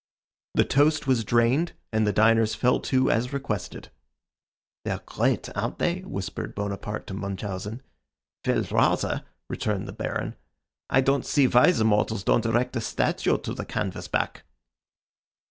[0.55, 3.89] The toast was drained, and the diners fell to as requested.
[4.83, 7.83] "They're great, aren't they?" whispered Bonaparte to Munchausen.
[8.47, 10.37] "Well, rather," returned the Baron.
[10.89, 14.41] "I don't see why the mortals don't erect a statue to the canvas back."